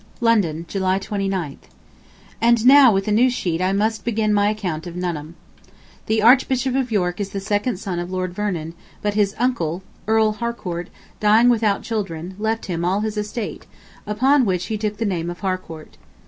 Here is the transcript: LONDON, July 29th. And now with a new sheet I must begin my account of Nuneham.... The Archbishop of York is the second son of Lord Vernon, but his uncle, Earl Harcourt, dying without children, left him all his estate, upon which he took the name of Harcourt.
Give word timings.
LONDON, 0.19 0.65
July 0.67 0.97
29th. 0.97 1.69
And 2.41 2.65
now 2.65 2.91
with 2.91 3.07
a 3.07 3.11
new 3.11 3.29
sheet 3.29 3.61
I 3.61 3.71
must 3.71 4.03
begin 4.03 4.33
my 4.33 4.49
account 4.49 4.87
of 4.87 4.95
Nuneham.... 4.95 5.35
The 6.07 6.23
Archbishop 6.23 6.73
of 6.73 6.91
York 6.91 7.19
is 7.19 7.29
the 7.29 7.39
second 7.39 7.77
son 7.77 7.99
of 7.99 8.09
Lord 8.09 8.33
Vernon, 8.33 8.73
but 9.03 9.13
his 9.13 9.35
uncle, 9.37 9.83
Earl 10.07 10.31
Harcourt, 10.31 10.89
dying 11.19 11.49
without 11.49 11.83
children, 11.83 12.33
left 12.39 12.65
him 12.65 12.83
all 12.83 13.01
his 13.01 13.15
estate, 13.15 13.67
upon 14.07 14.43
which 14.43 14.65
he 14.73 14.77
took 14.79 14.97
the 14.97 15.05
name 15.05 15.29
of 15.29 15.41
Harcourt. 15.41 15.97